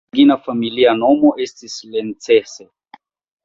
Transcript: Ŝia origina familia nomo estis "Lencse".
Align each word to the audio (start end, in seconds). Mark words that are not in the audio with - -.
Ŝia 0.03 0.07
origina 0.11 0.37
familia 0.45 0.93
nomo 1.03 1.31
estis 1.47 1.77
"Lencse". 1.93 2.43